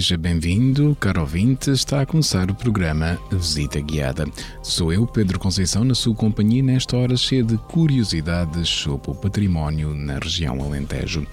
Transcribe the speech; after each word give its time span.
Seja 0.00 0.16
bem-vindo, 0.16 0.96
caro 0.98 1.20
ouvinte, 1.20 1.70
está 1.70 2.00
a 2.00 2.06
começar 2.06 2.50
o 2.50 2.54
programa 2.54 3.18
Visita 3.30 3.78
Guiada. 3.82 4.26
Sou 4.62 4.90
eu, 4.90 5.06
Pedro 5.06 5.38
Conceição, 5.38 5.84
na 5.84 5.94
sua 5.94 6.14
companhia 6.14 6.62
nesta 6.62 6.96
hora 6.96 7.14
cheia 7.18 7.44
de 7.44 7.58
curiosidades 7.58 8.66
sobre 8.66 9.10
o 9.10 9.14
património 9.14 9.94
na 9.94 10.14
região 10.18 10.58
Alentejo. 10.62 11.26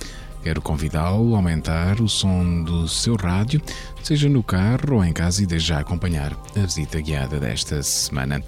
Quero 0.44 0.62
convidá-lo 0.62 1.34
a 1.34 1.38
aumentar 1.38 2.02
o 2.02 2.10
som 2.10 2.62
do 2.64 2.90
seu 2.90 3.16
rádio, 3.16 3.62
seja 4.04 4.28
no 4.28 4.44
carro 4.44 4.96
ou 4.96 5.06
em 5.06 5.14
casa, 5.14 5.42
e 5.42 5.46
desde 5.46 5.70
já 5.70 5.80
acompanhar 5.80 6.34
a 6.54 6.60
visita 6.60 7.00
guiada 7.00 7.40
desta 7.40 7.82
semana. 7.82 8.44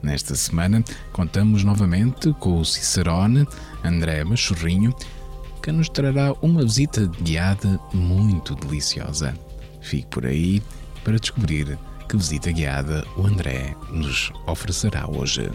Nesta 0.00 0.36
semana, 0.36 0.84
contamos 1.10 1.64
novamente 1.64 2.32
com 2.38 2.60
o 2.60 2.64
Cicerone 2.64 3.44
André 3.82 4.22
Machorrinho, 4.22 4.94
que 5.60 5.72
nos 5.72 5.88
trará 5.88 6.32
uma 6.40 6.62
visita 6.62 7.10
guiada 7.20 7.80
muito 7.92 8.54
deliciosa. 8.54 9.34
Fique 9.86 10.08
por 10.08 10.26
aí 10.26 10.60
para 11.04 11.16
descobrir 11.16 11.78
que 12.08 12.16
visita 12.16 12.50
guiada 12.50 13.06
o 13.16 13.24
André 13.24 13.76
nos 13.88 14.32
oferecerá 14.44 15.08
hoje. 15.08 15.48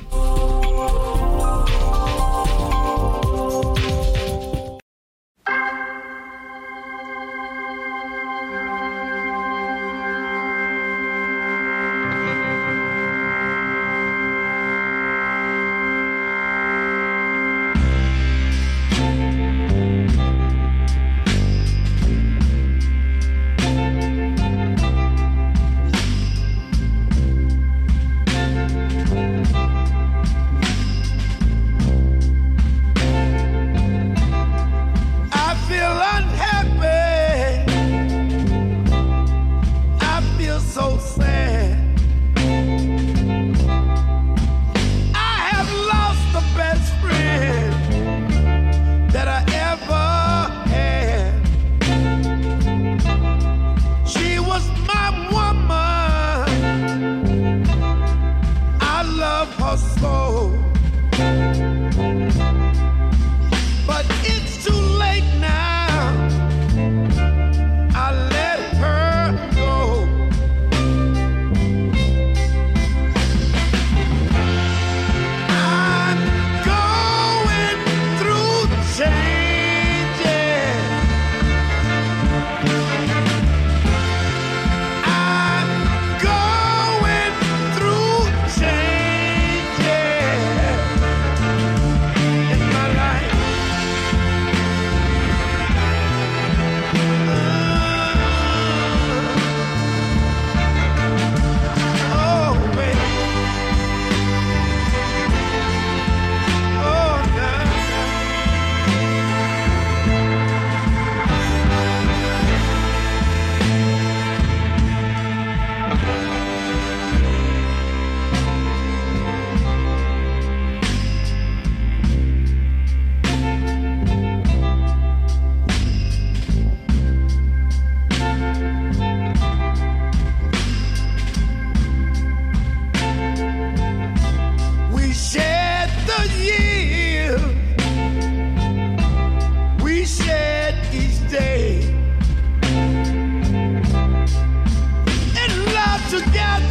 Yeah. 146.29 146.70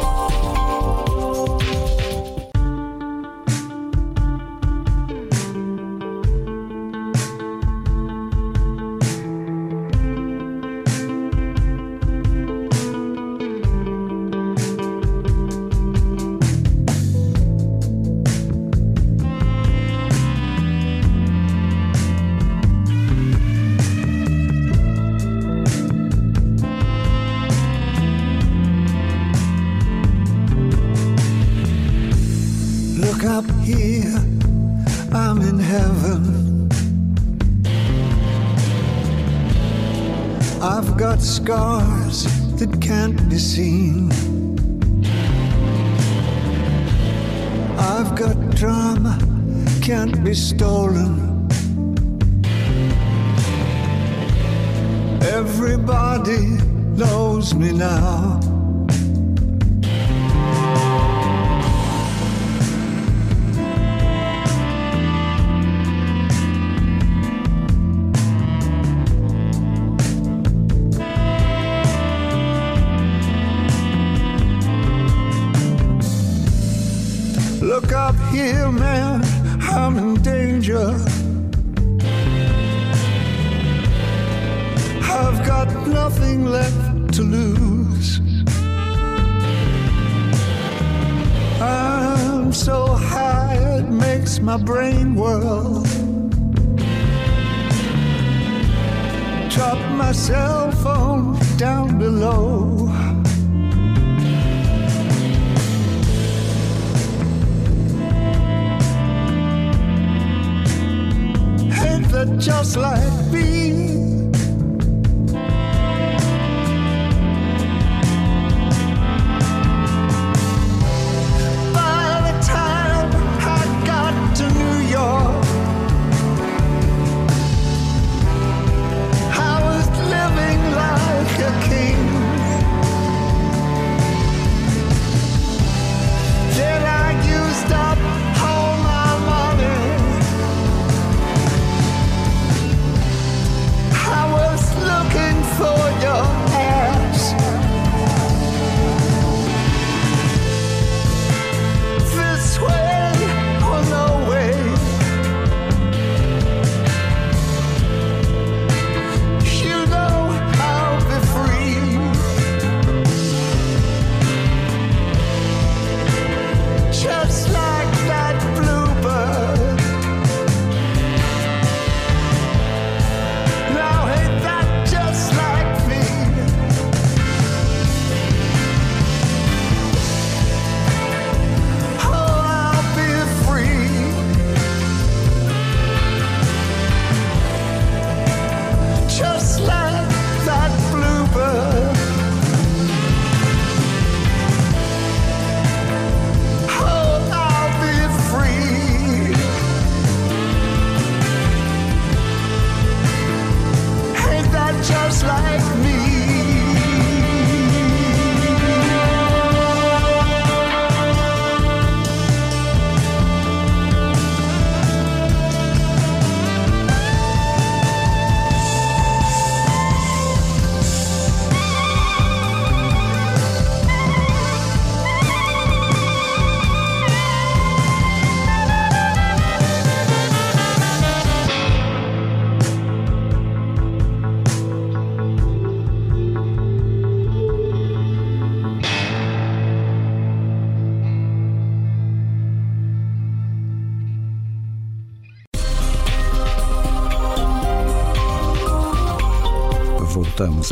Just 112.25 112.77
like 112.77 113.31
me. 113.31 113.60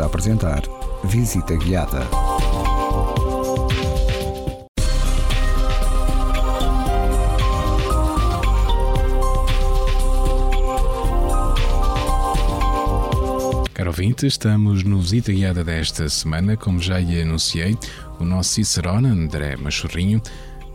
A 0.01 0.05
apresentar 0.05 0.63
Visita 1.03 1.55
Guiada. 1.55 2.07
Caro 13.73 13.89
ouvinte, 13.89 14.27
estamos 14.27 14.83
no 14.83 14.99
Visita 14.99 15.31
Guiada 15.31 15.63
desta 15.63 16.07
semana. 16.09 16.55
Como 16.55 16.79
já 16.79 16.99
lhe 16.99 17.21
anunciei, 17.21 17.77
o 18.19 18.23
nosso 18.23 18.51
Cicerone, 18.51 19.07
André 19.07 19.55
Machorrinho, 19.55 20.21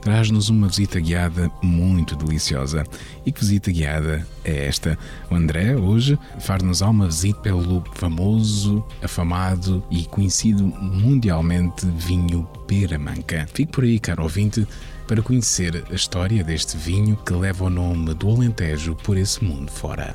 traz-nos 0.04 0.50
uma 0.50 0.68
visita 0.68 1.00
guiada 1.00 1.50
muito 1.62 2.14
deliciosa. 2.14 2.84
E 3.24 3.32
que 3.32 3.40
visita 3.40 3.72
guiada 3.72 4.24
é 4.44 4.66
esta? 4.66 4.98
O 5.30 5.34
André, 5.34 5.74
hoje, 5.74 6.18
faz-nos 6.38 6.82
uma 6.82 7.06
visita 7.06 7.40
pelo 7.40 7.82
famoso, 7.94 8.84
afamado 9.02 9.82
e 9.90 10.04
conhecido 10.04 10.62
mundialmente 10.62 11.86
vinho 11.96 12.46
Peramanca. 12.66 13.48
Fique 13.52 13.72
por 13.72 13.84
aí, 13.84 13.98
caro 13.98 14.22
ouvinte, 14.22 14.68
para 15.08 15.22
conhecer 15.22 15.82
a 15.90 15.94
história 15.94 16.44
deste 16.44 16.76
vinho 16.76 17.16
que 17.16 17.32
leva 17.32 17.64
o 17.64 17.70
nome 17.70 18.12
do 18.12 18.28
Alentejo 18.28 18.94
por 18.96 19.16
esse 19.16 19.42
mundo 19.42 19.70
fora. 19.70 20.14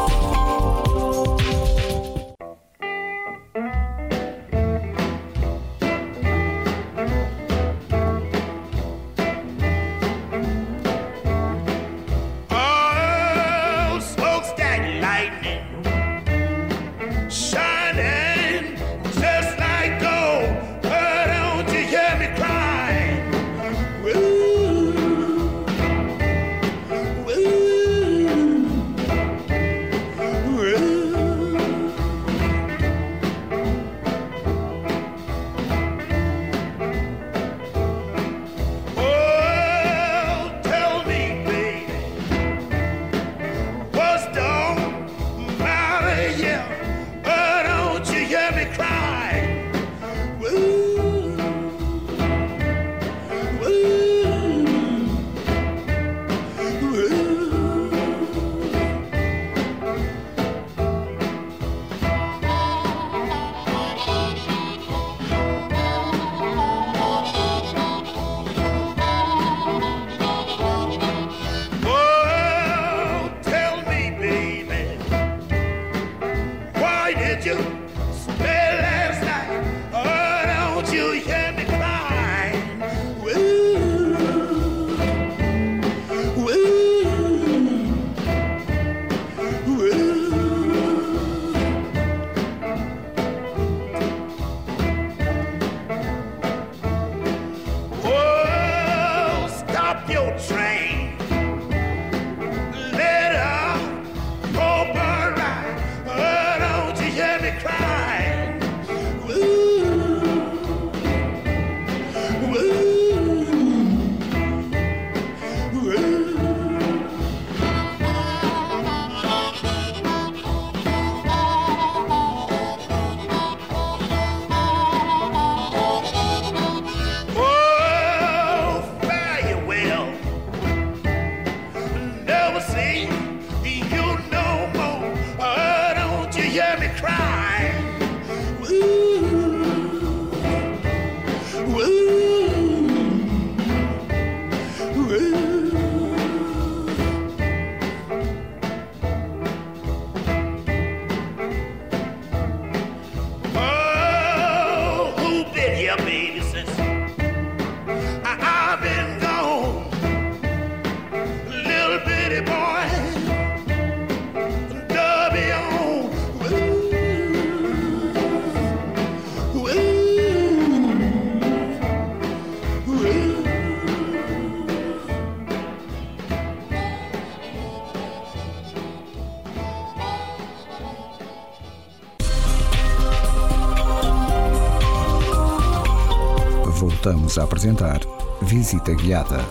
Voltamos 187.03 187.39
a 187.39 187.45
apresentar 187.45 187.99
Visita 188.43 188.93
Guiada. 188.93 189.43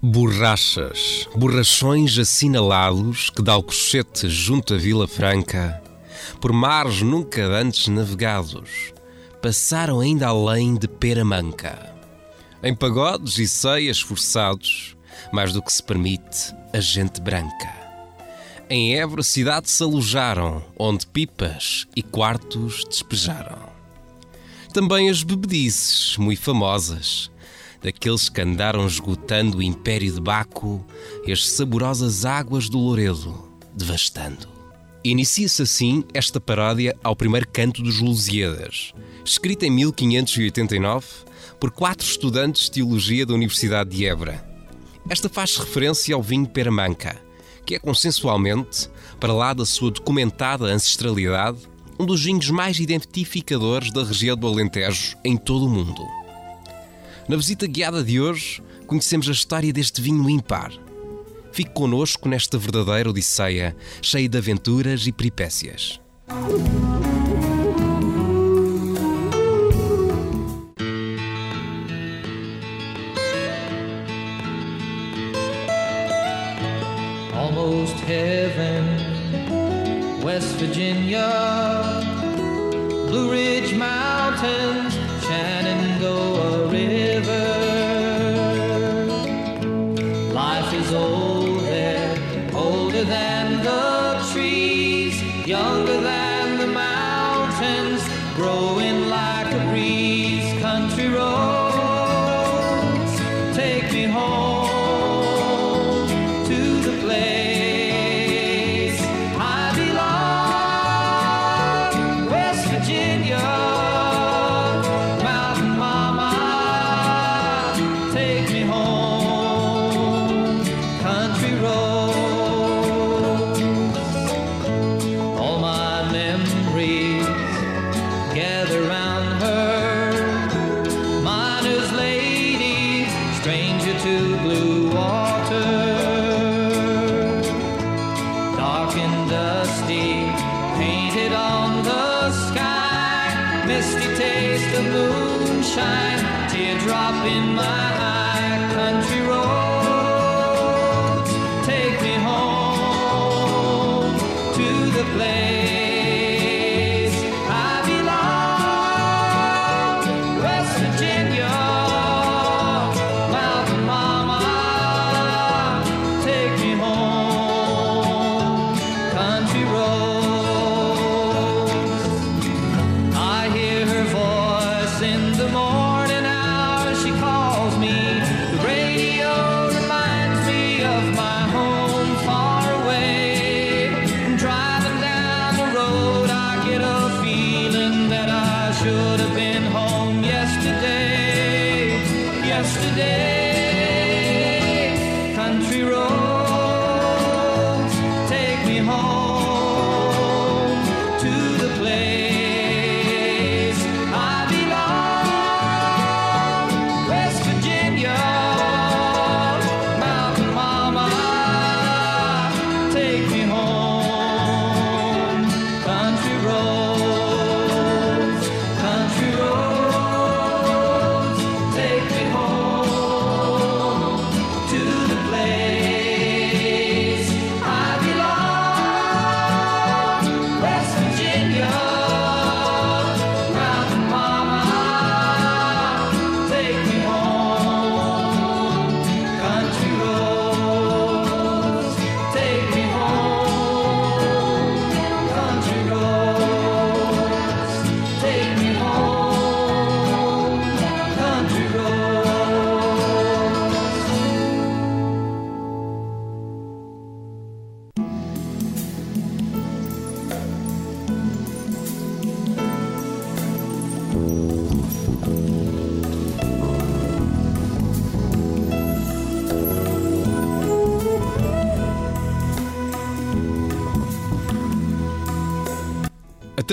Borrachas, 0.00 1.28
borrachões 1.36 2.18
assinalados 2.18 3.28
que 3.28 3.42
de 3.42 3.50
Alcochete 3.50 4.30
junto 4.30 4.72
à 4.72 4.78
Vila 4.78 5.06
Franca, 5.06 5.85
por 6.40 6.52
mares 6.52 7.02
nunca 7.02 7.44
antes 7.44 7.88
navegados, 7.88 8.92
passaram 9.42 10.00
ainda 10.00 10.28
além 10.28 10.74
de 10.74 10.88
Peramanca. 10.88 11.94
Em 12.62 12.74
pagodes 12.74 13.38
e 13.38 13.46
ceias 13.46 14.00
forçados, 14.00 14.96
mais 15.32 15.52
do 15.52 15.62
que 15.62 15.72
se 15.72 15.82
permite, 15.82 16.54
a 16.72 16.80
gente 16.80 17.20
branca. 17.20 17.74
Em 18.68 18.96
Évora 18.96 19.22
cidade 19.22 19.70
se 19.70 19.82
alojaram, 19.82 20.64
onde 20.78 21.06
pipas 21.06 21.86
e 21.94 22.02
quartos 22.02 22.84
despejaram. 22.84 23.58
Também 24.72 25.08
as 25.08 25.22
bebedices, 25.22 26.16
muito 26.16 26.42
famosas, 26.42 27.30
daqueles 27.82 28.28
que 28.28 28.40
andaram 28.40 28.86
esgotando 28.86 29.58
o 29.58 29.62
império 29.62 30.12
de 30.12 30.20
Baco 30.20 30.84
e 31.24 31.32
as 31.32 31.48
saborosas 31.48 32.24
águas 32.24 32.68
do 32.68 32.78
Loredo, 32.78 33.48
devastando. 33.74 34.55
Inicia-se 35.08 35.62
assim 35.62 36.02
esta 36.12 36.40
paródia 36.40 36.98
ao 37.04 37.14
primeiro 37.14 37.46
canto 37.46 37.80
dos 37.80 38.00
Lusíadas, 38.00 38.92
escrita 39.24 39.64
em 39.64 39.70
1589 39.70 41.06
por 41.60 41.70
quatro 41.70 42.04
estudantes 42.04 42.64
de 42.64 42.72
teologia 42.72 43.24
da 43.24 43.32
Universidade 43.32 43.90
de 43.90 44.04
Évora. 44.04 44.44
Esta 45.08 45.28
faz 45.28 45.58
referência 45.58 46.12
ao 46.12 46.20
vinho 46.20 46.48
Peramanca, 46.48 47.16
que 47.64 47.76
é 47.76 47.78
consensualmente, 47.78 48.90
para 49.20 49.32
lá 49.32 49.54
da 49.54 49.64
sua 49.64 49.92
documentada 49.92 50.64
ancestralidade, 50.64 51.58
um 52.00 52.04
dos 52.04 52.24
vinhos 52.24 52.50
mais 52.50 52.80
identificadores 52.80 53.92
da 53.92 54.02
região 54.02 54.36
do 54.36 54.48
Alentejo 54.48 55.16
em 55.24 55.36
todo 55.36 55.66
o 55.66 55.70
mundo. 55.70 56.04
Na 57.28 57.36
visita 57.36 57.68
guiada 57.68 58.02
de 58.02 58.20
hoje, 58.20 58.60
conhecemos 58.88 59.28
a 59.28 59.32
história 59.32 59.72
deste 59.72 60.00
vinho 60.00 60.28
ímpar. 60.28 60.72
Fique 61.56 61.70
connosco 61.70 62.28
nesta 62.28 62.58
verdadeira 62.58 63.08
odisseia, 63.08 63.74
cheia 64.02 64.28
de 64.28 64.36
aventuras 64.36 65.06
e 65.06 65.10
peripécias. 65.10 65.98
almost 77.34 77.96
heaven, 78.06 78.84
West 80.22 80.56
Virginia, 80.58 81.26
Blue 83.08 83.30
Ridge 83.30 83.74
Mountains, 83.74 84.95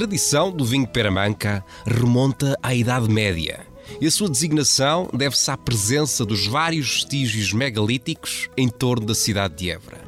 tradição 0.03 0.51
do 0.51 0.65
vinho 0.65 0.85
Peramanca 0.85 1.63
remonta 1.85 2.59
à 2.61 2.75
Idade 2.75 3.09
Média 3.09 3.65
e 4.01 4.05
a 4.05 4.11
sua 4.11 4.29
designação 4.29 5.09
deve-se 5.13 5.49
à 5.49 5.55
presença 5.55 6.25
dos 6.25 6.45
vários 6.45 6.95
vestígios 6.95 7.53
megalíticos 7.53 8.49
em 8.57 8.67
torno 8.67 9.05
da 9.05 9.15
cidade 9.15 9.55
de 9.55 9.71
Évora. 9.71 10.03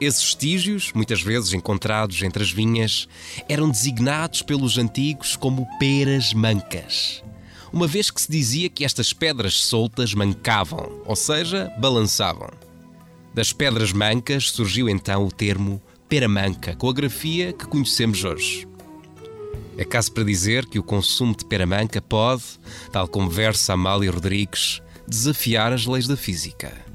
Esses 0.00 0.22
vestígios, 0.22 0.92
muitas 0.94 1.20
vezes 1.20 1.52
encontrados 1.52 2.22
entre 2.22 2.42
as 2.42 2.50
vinhas, 2.50 3.06
eram 3.50 3.68
designados 3.68 4.40
pelos 4.40 4.78
antigos 4.78 5.36
como 5.36 5.68
peras 5.78 6.32
mancas, 6.32 7.22
uma 7.70 7.86
vez 7.86 8.10
que 8.10 8.22
se 8.22 8.32
dizia 8.32 8.70
que 8.70 8.82
estas 8.82 9.12
pedras 9.12 9.60
soltas 9.60 10.14
mancavam, 10.14 11.02
ou 11.04 11.14
seja, 11.14 11.70
balançavam. 11.78 12.48
Das 13.34 13.52
pedras 13.52 13.92
mancas 13.92 14.50
surgiu 14.50 14.88
então 14.88 15.26
o 15.26 15.30
termo 15.30 15.82
peramanca, 16.08 16.74
com 16.76 16.88
a 16.88 16.92
grafia 16.94 17.52
que 17.52 17.66
conhecemos 17.66 18.24
hoje. 18.24 18.71
É 19.76 19.84
caso 19.84 20.12
para 20.12 20.24
dizer 20.24 20.66
que 20.66 20.78
o 20.78 20.82
consumo 20.82 21.34
de 21.36 21.44
peramanca 21.44 22.00
pode, 22.00 22.42
tal 22.90 23.08
como 23.08 23.30
versa 23.30 23.72
Amália 23.72 24.10
Rodrigues, 24.10 24.82
desafiar 25.08 25.72
as 25.72 25.86
leis 25.86 26.06
da 26.06 26.16
física. 26.16 26.91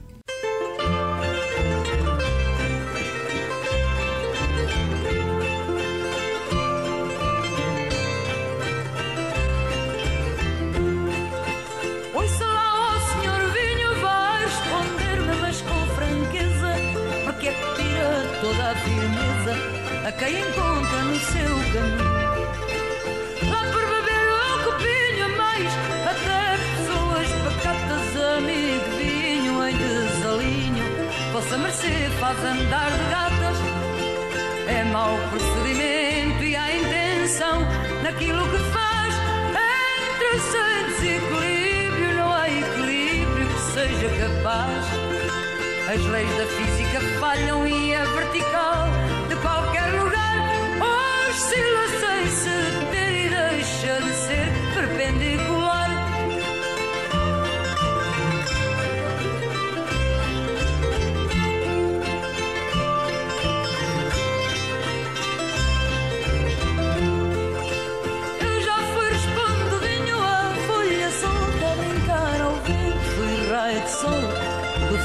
As 45.89 46.03
leis 46.03 46.29
da 46.37 46.45
física 46.45 46.99
falham 47.17 47.65
e 47.65 47.95
a 47.95 48.03
vertical 48.03 48.89
de 49.29 49.35
qualquer 49.37 49.87
lugar 49.93 51.29
oscila 51.29 51.87
sem 52.01 52.29
se 52.29 52.91
ter 52.91 53.25
e 53.25 53.29
deixa 53.29 54.01
de 54.01 54.11
ser 54.11 54.47
perpendicular. 54.73 55.56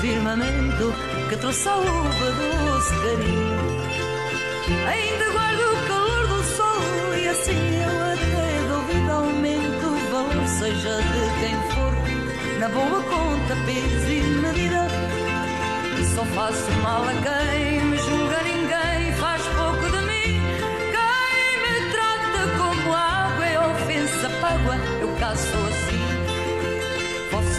firmamento 0.02 0.92
que 1.28 1.36
trouxe 1.36 1.68
a 1.68 1.76
uva 1.76 2.30
doce 2.40 2.94
carinho. 3.02 3.62
Ainda 4.88 5.30
guardo 5.30 5.60
o 5.60 5.86
calor 5.86 6.26
do 6.26 6.42
sol 6.56 7.14
e 7.16 7.28
assim 7.28 7.62
eu 7.86 7.96
até 8.12 8.46
duvido 8.68 9.12
aumento 9.12 9.86
o 9.86 10.10
valor, 10.10 10.46
seja 10.58 10.96
de 11.12 11.24
quem 11.38 11.54
for, 11.70 11.92
na 12.58 12.68
boa 12.68 13.00
conta, 13.00 13.54
peso 13.64 14.10
e 14.10 14.22
medida. 14.42 14.88
E 16.00 16.04
só 16.16 16.24
faço 16.34 16.72
mal 16.82 17.04
a 17.04 17.14
quem 17.22 17.84
me 17.84 17.96
julga 17.96 18.42
ninguém, 18.42 19.12
faz 19.20 19.42
pouco 19.56 19.88
de 19.88 20.02
mim. 20.10 20.42
Quem 20.96 21.52
me 21.62 21.74
trata 21.92 22.40
como 22.58 22.92
água 22.92 23.46
é 23.46 23.60
ofensa, 23.70 24.28
págua, 24.40 24.76
eu 25.00 25.14
caço 25.20 25.56
assim. 25.68 25.91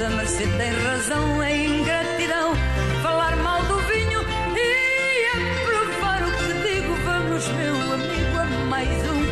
Vossa 0.04 0.16
mercê 0.18 0.46
tem 0.58 0.70
razão, 0.70 1.42
é 1.42 1.66
ingratidão 1.66 2.54
falar 3.02 3.38
mal 3.38 3.64
do 3.64 3.80
vinho 3.84 4.20
e 4.54 5.26
a 5.28 5.64
provar 5.64 6.28
o 6.28 6.32
que 6.32 6.68
digo. 6.68 6.94
Vamos, 7.06 7.48
meu 7.48 7.94
amigo, 7.94 8.38
a 8.38 8.46
mais 8.66 8.90
um 9.10 9.23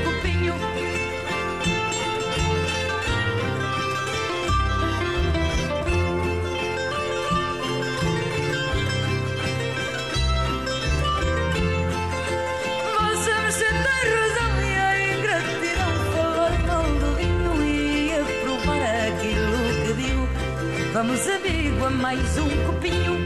Vamos, 21.04 21.28
amigo, 21.28 21.84
a 21.84 21.90
mais 21.90 22.38
um 22.38 22.48
copinho. 22.68 23.18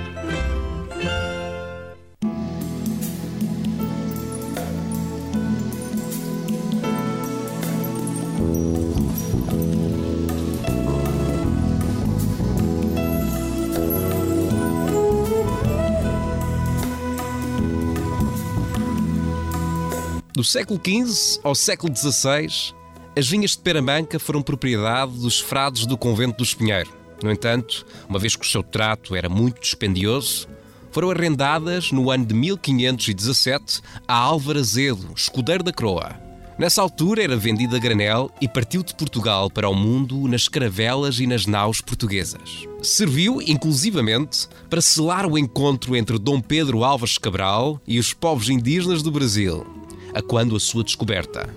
Do 20.34 20.46
século 20.46 20.80
XV 20.80 21.42
ao 21.44 21.54
século 21.54 21.94
XVI, 21.94 22.74
as 23.18 23.28
vinhas 23.28 23.52
de 23.52 23.58
Peramanca 23.58 24.18
foram 24.18 24.42
propriedade 24.42 25.12
dos 25.20 25.42
frades 25.42 25.86
do 25.86 25.98
convento 25.98 26.38
do 26.38 26.44
Espinheiro. 26.46 27.05
No 27.24 27.32
entanto, 27.32 27.86
uma 28.08 28.20
vez 28.20 28.36
que 28.36 28.46
o 28.46 28.50
seu 28.50 28.64
trato 28.64 29.16
era 29.16 29.30
muito 29.30 29.62
dispendioso, 29.62 30.48
foram 30.92 31.12
arrendadas 31.12 31.92
no 31.92 32.10
ano 32.10 32.26
de 32.26 32.34
1517 32.34 33.82
a 34.08 34.16
Álvaro 34.16 34.60
Azedo, 34.60 35.10
escudeiro 35.16 35.64
da 35.64 35.74
Croa. 35.74 36.26
Nessa 36.58 36.82
altura 36.82 37.22
era 37.22 37.36
vendida 37.36 37.76
a 37.76 37.80
granel 37.80 38.32
e 38.40 38.48
partiu 38.48 38.82
de 38.82 38.96
Portugal 38.96 39.50
para 39.50 39.68
o 39.68 39.76
mundo 39.76 40.26
nas 40.26 40.48
caravelas 40.48 41.20
e 41.20 41.28
nas 41.28 41.46
naus 41.46 41.82
portuguesas. 41.82 42.66
Serviu, 42.82 43.42
inclusivamente, 43.42 44.48
para 44.70 44.80
selar 44.80 45.26
o 45.26 45.38
encontro 45.38 45.98
entre 45.98 46.18
Dom 46.18 46.40
Pedro 46.40 46.86
Álvares 46.86 47.18
Cabral 47.18 47.82
e 47.86 48.00
os 48.00 48.14
povos 48.14 48.48
indígenas 48.48 49.04
do 49.04 49.12
Brasil, 49.12 49.68
a 50.14 50.22
quando 50.22 50.56
a 50.56 50.60
sua 50.62 50.82
descoberta. 50.82 51.54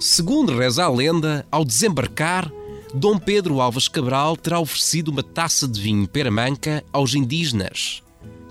Segundo 0.00 0.56
reza 0.56 0.84
a 0.84 0.88
lenda, 0.88 1.46
ao 1.50 1.62
desembarcar, 1.62 2.50
Dom 2.94 3.18
Pedro 3.18 3.60
Alves 3.60 3.86
Cabral 3.86 4.36
terá 4.36 4.58
oferecido 4.58 5.08
uma 5.08 5.22
taça 5.22 5.68
de 5.68 5.80
vinho 5.80 6.08
peramanca 6.08 6.82
aos 6.90 7.14
indígenas, 7.14 8.02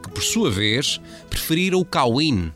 que 0.04 0.10
por 0.10 0.22
sua 0.22 0.52
vez 0.52 1.02
preferiram 1.30 1.80
o 1.80 1.86
cauim, 1.86 2.52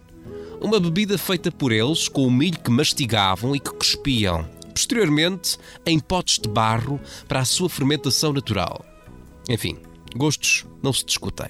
uma 0.62 0.80
bebida 0.80 1.18
feita 1.18 1.52
por 1.52 1.72
eles 1.72 2.08
com 2.08 2.26
o 2.26 2.32
milho 2.32 2.60
que 2.60 2.70
mastigavam 2.70 3.56
e 3.56 3.60
que 3.60 3.72
cuspiam, 3.72 4.48
posteriormente 4.74 5.58
em 5.86 6.00
potes 6.00 6.38
de 6.38 6.48
barro 6.48 7.00
para 7.28 7.40
a 7.40 7.46
sua 7.46 7.68
fermentação 7.68 8.32
natural. 8.32 8.86
Enfim, 9.50 9.78
gostos 10.16 10.66
não 10.84 10.94
se 10.94 11.04
discutem. 11.04 11.48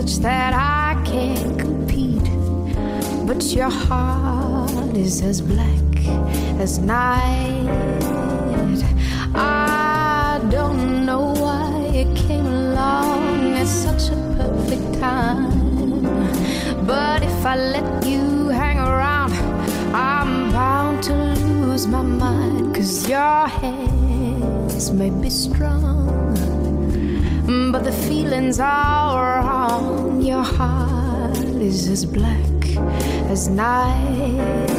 Such 0.00 0.16
that 0.22 0.54
I 0.54 0.98
can't 1.04 1.58
compete, 1.58 2.30
but 3.26 3.42
your 3.52 3.68
heart 3.68 4.96
is 4.96 5.20
as 5.20 5.42
black 5.42 5.94
as 6.58 6.78
night. 6.78 7.68
I 9.34 10.40
don't 10.50 11.04
know 11.04 11.34
why 11.44 11.90
it 11.92 12.16
came 12.16 12.46
along 12.46 13.52
at 13.58 13.66
such 13.66 14.08
a 14.08 14.16
perfect 14.38 14.88
time. 15.00 15.50
But 16.86 17.22
if 17.22 17.44
I 17.44 17.56
let 17.56 18.06
you 18.06 18.48
hang 18.48 18.78
around, 18.78 19.32
I'm 19.94 20.50
bound 20.50 21.02
to 21.04 21.12
lose 21.12 21.86
my 21.86 22.00
mind. 22.00 22.74
Cause 22.74 23.06
your 23.06 23.46
hands 23.48 24.92
may 24.92 25.10
be 25.10 25.28
strong, 25.28 26.08
but 27.82 27.90
the 27.90 28.02
feelings 28.08 28.60
are 28.60 29.40
wrong. 29.40 30.20
Your 30.20 30.42
heart 30.42 31.38
is 31.38 31.88
as 31.88 32.04
black 32.04 32.76
as 33.30 33.48
night. 33.48 34.70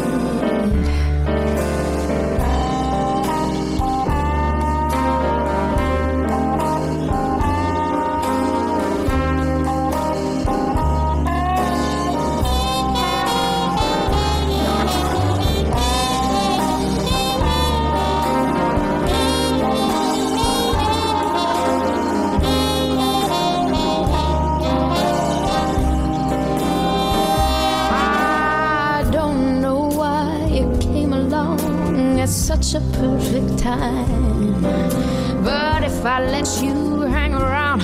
Let 36.41 36.63
you 36.63 37.01
hang 37.01 37.35
around, 37.35 37.83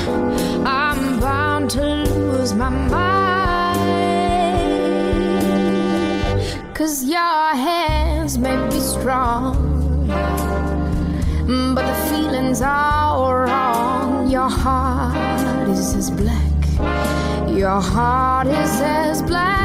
I'm 0.65 1.19
bound 1.19 1.69
to 1.71 1.83
lose 1.83 2.55
my 2.55 2.69
mind. 2.69 3.77
Cause 6.73 7.03
your 7.03 7.53
hands 7.67 8.39
may 8.39 8.57
be 8.69 8.79
strong, 8.79 10.07
but 11.75 11.85
the 11.85 11.97
feelings 12.09 12.61
are 12.63 13.45
wrong. 13.45 14.27
Your 14.27 14.49
heart 14.49 15.69
is 15.69 15.93
as 15.93 16.09
black. 16.09 16.53
Your 17.47 17.79
heart 17.79 18.47
is 18.47 18.81
as 18.81 19.21
black. 19.21 19.56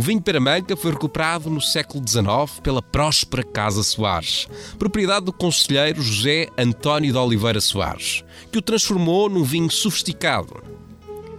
Vinho 0.00 0.20
Peramanca 0.20 0.76
foi 0.76 0.90
recuperado 0.90 1.48
no 1.48 1.60
século 1.60 2.02
XIX 2.04 2.58
pela 2.60 2.82
próspera 2.82 3.44
Casa 3.44 3.84
Soares, 3.84 4.48
propriedade 4.76 5.26
do 5.26 5.32
conselheiro 5.32 6.02
José 6.02 6.48
António 6.58 7.12
de 7.12 7.18
Oliveira 7.18 7.60
Soares, 7.60 8.24
que 8.50 8.58
o 8.58 8.62
transformou 8.62 9.30
num 9.30 9.44
vinho 9.44 9.70
sofisticado. 9.70 10.60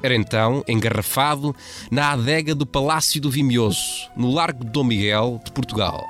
Era 0.01 0.15
então 0.15 0.63
engarrafado 0.69 1.53
na 1.91 2.11
adega 2.11 2.55
do 2.55 2.65
Palácio 2.65 3.19
do 3.19 3.29
Vimioso, 3.29 4.09
no 4.15 4.31
Largo 4.31 4.63
de 4.63 4.71
Dom 4.71 4.85
Miguel, 4.85 5.41
de 5.43 5.51
Portugal. 5.51 6.05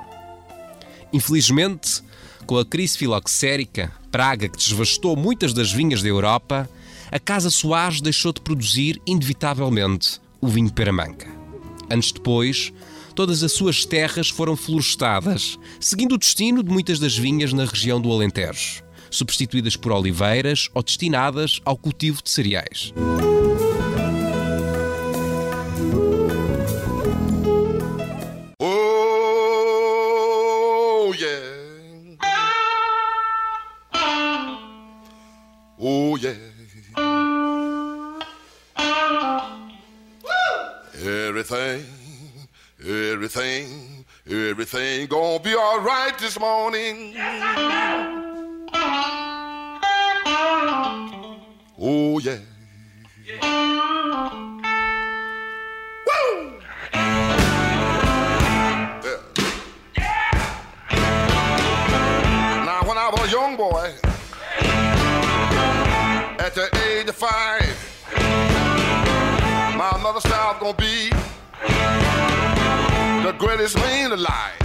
Infelizmente, 1.12 2.04
com 2.46 2.60
a 2.60 2.66
crise 2.66 2.96
filoxérica, 2.96 3.92
praga 4.12 4.48
que 4.48 4.58
desvastou 4.58 5.16
muitas 5.16 5.52
das 5.52 5.72
vinhas 5.72 6.04
da 6.04 6.10
Europa, 6.10 6.70
a 7.12 7.20
Casa 7.20 7.50
Soares 7.50 8.02
deixou 8.02 8.32
de 8.32 8.42
produzir 8.42 9.02
inevitavelmente 9.04 10.22
o 10.40 10.48
vinho 10.48 10.72
Peramanca. 10.72 11.35
Anos 11.90 12.12
depois, 12.12 12.74
todas 13.14 13.44
as 13.44 13.52
suas 13.52 13.86
terras 13.86 14.30
foram 14.30 14.56
florestadas, 14.56 15.58
seguindo 15.80 16.16
o 16.16 16.18
destino 16.18 16.64
de 16.64 16.72
muitas 16.72 17.00
das 17.00 17.18
vinhas 17.18 17.54
na 17.54 17.66
região 17.66 18.00
do 18.00 18.12
Alentejo, 18.12 18.84
substituídas 19.10 19.76
por 19.76 19.92
oliveiras 19.92 20.70
ou 20.74 20.84
destinadas 20.84 21.62
ao 21.64 21.78
cultivo 21.78 22.22
de 22.24 22.30
cereais. 22.30 22.94
Everything, 41.56 41.86
everything, 42.84 44.06
everything 44.30 45.08
gonna 45.08 45.40
be 45.40 45.56
all 45.56 45.80
right 45.80 46.18
this 46.20 46.38
morning. 46.38 47.16
Oh, 51.80 52.20
yeah. 52.20 52.40
A 63.18 63.28
young 63.32 63.56
boy, 63.56 63.94
at 66.38 66.54
the 66.54 66.70
age 66.88 67.10
of 67.10 67.16
five, 67.16 67.76
my 69.76 69.98
mother 70.04 70.20
said 70.20 70.60
gonna 70.60 70.74
be 70.74 71.10
the 73.46 73.50
greatest 73.50 73.78
man 73.78 74.12
alive. 74.12 74.60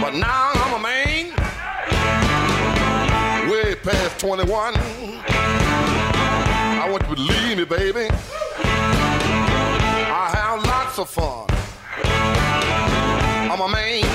But 0.00 0.14
now 0.14 0.52
I'm 0.54 0.74
a 0.74 0.78
man, 0.82 1.34
way 3.50 3.74
past 3.74 4.20
21. 4.20 4.74
I 6.80 6.88
want 6.90 7.02
you 7.02 7.08
to 7.08 7.14
believe 7.16 7.58
me, 7.58 7.64
baby. 7.64 8.08
I 10.10 10.30
have 10.34 10.64
lots 10.64 10.98
of 10.98 11.10
fun. 11.10 11.46
I'm 13.50 13.60
a 13.60 13.68
man. 13.68 14.07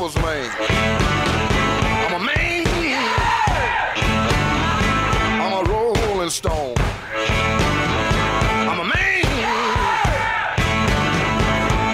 Lover's 0.00 0.22
man. 0.22 0.50
I'm 2.06 2.14
a 2.14 2.24
man. 2.24 2.66
I'm 5.42 5.52
a 5.52 5.70
rolling 5.70 6.30
stone. 6.30 6.74
I'm 8.70 8.80
a 8.80 8.84
man. 8.84 9.24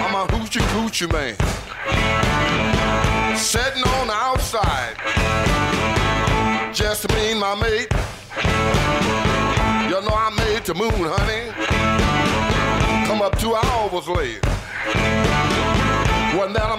I'm 0.05 0.15
a 0.15 0.25
hoochie 0.27 0.63
coochie 0.71 1.11
man. 1.11 1.35
Sitting 3.37 3.83
on 3.83 4.07
the 4.07 4.13
outside. 4.13 4.95
Just 6.73 7.09
me 7.13 7.31
and 7.31 7.39
my 7.41 7.55
mate. 7.55 7.91
You 9.89 10.01
know 10.01 10.15
I 10.15 10.29
made 10.37 10.63
the 10.63 10.73
moon, 10.73 10.91
honey. 10.93 11.51
Come 13.05 13.21
up 13.21 13.37
two 13.37 13.53
hours 13.55 14.07
late. 14.07 14.39
Wasn't 16.37 16.53
that 16.53 16.71
a 16.71 16.77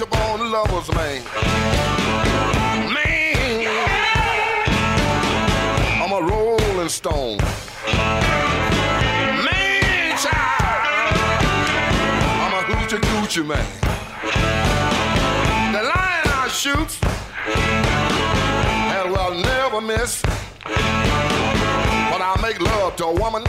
natural 0.00 0.36
born 0.36 0.50
lover's 0.50 0.94
man. 0.94 1.22
Man. 2.94 3.66
I'm 6.02 6.12
a 6.12 6.22
rolling 6.22 6.88
stone. 6.88 7.38
Man, 9.44 10.16
child. 10.18 10.82
I'm 12.42 12.52
a 12.54 12.62
hoochie 12.68 13.00
coochie 13.00 13.46
man. 13.46 13.66
The 15.72 15.82
lion 15.82 16.28
I 16.28 16.48
shoot 16.48 16.98
and 18.96 19.10
will 19.10 19.34
never 19.34 19.80
miss. 19.80 20.22
When 22.12 22.22
I 22.22 22.36
make 22.42 22.60
love 22.60 22.96
to 22.96 23.06
a 23.06 23.14
woman, 23.14 23.44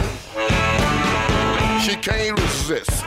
she 1.82 1.96
can't 1.96 2.40
resist. 2.40 3.04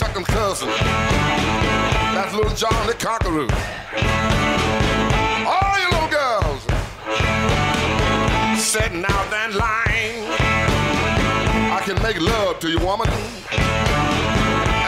Second 0.00 0.24
cousin. 0.24 0.68
That's 2.16 2.32
little 2.32 2.56
John 2.56 2.86
the 2.86 2.94
Conqueror. 2.94 3.46
All 5.44 5.74
you 5.78 5.88
little 5.92 6.08
girls 6.08 6.62
sitting 8.58 9.04
out 9.04 9.26
that 9.28 9.50
line. 9.52 10.24
I 11.76 11.82
can 11.84 12.00
make 12.02 12.18
love 12.18 12.60
to 12.60 12.70
you, 12.70 12.78
woman, 12.78 13.08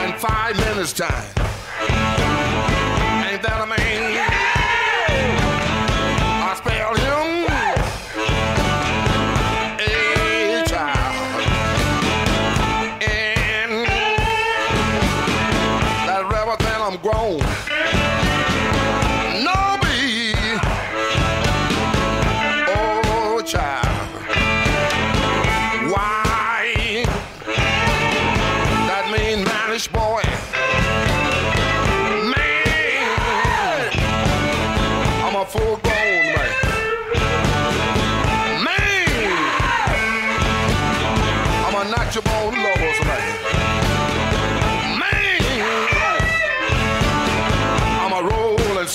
in 0.03 0.19
five 0.19 0.57
minutes 0.57 0.95
time. 0.95 1.29
Ain't 3.29 3.43
that 3.43 3.61
a 3.63 3.67
man? 3.67 4.22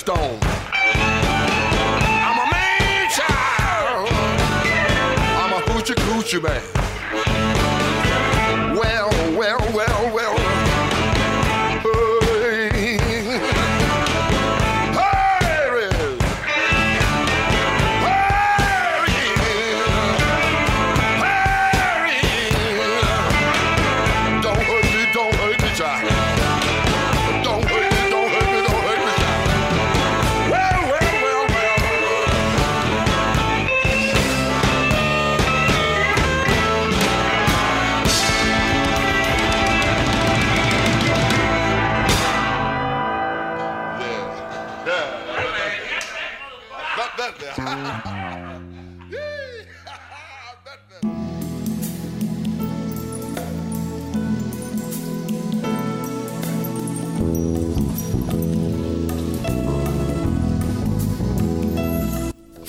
Stone. 0.08 0.40
I'm 2.30 2.40
a 2.40 2.48
man 2.50 3.10
child. 3.10 4.08
I'm 5.42 5.52
a 5.52 5.60
hoochie 5.66 5.96
coochie 5.96 6.42
man. 6.42 6.77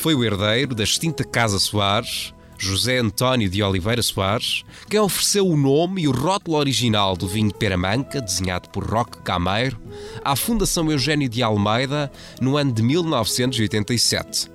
Foi 0.09 0.15
o 0.15 0.25
herdeiro 0.25 0.75
da 0.75 0.85
extinta 0.85 1.23
Casa 1.23 1.59
Soares, 1.59 2.33
José 2.57 2.97
António 2.97 3.47
de 3.47 3.63
Oliveira 3.63 4.01
Soares, 4.01 4.65
quem 4.89 4.99
ofereceu 4.99 5.47
o 5.47 5.55
nome 5.55 6.01
e 6.01 6.09
o 6.09 6.13
rótulo 6.13 6.57
original 6.57 7.15
do 7.15 7.29
vinho 7.29 7.53
Peramanca, 7.53 8.19
desenhado 8.19 8.71
por 8.71 8.91
Roque 8.91 9.19
Gameiro, 9.23 9.79
à 10.25 10.35
Fundação 10.35 10.91
Eugênio 10.91 11.29
de 11.29 11.43
Almeida 11.43 12.11
no 12.41 12.57
ano 12.57 12.73
de 12.73 12.83
1987. 12.83 14.51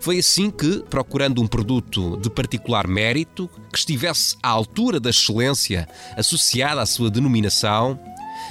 Foi 0.00 0.20
assim 0.20 0.50
que, 0.50 0.82
procurando 0.88 1.42
um 1.42 1.46
produto 1.46 2.16
de 2.16 2.30
particular 2.30 2.86
mérito, 2.86 3.50
que 3.70 3.78
estivesse 3.78 4.38
à 4.42 4.48
altura 4.48 4.98
da 4.98 5.10
excelência 5.10 5.86
associada 6.16 6.80
à 6.80 6.86
sua 6.86 7.10
denominação, 7.10 8.00